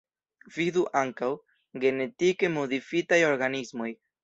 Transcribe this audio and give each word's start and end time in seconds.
Vidu 0.53 0.85
ankaŭ: 1.01 1.29
Genetike 1.85 2.51
modifitaj 2.57 3.23
organismoj. 3.31 3.95